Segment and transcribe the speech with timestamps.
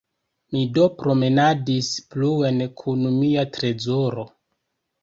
[0.53, 4.29] Mi do promenadis pluen kun mia trezoro.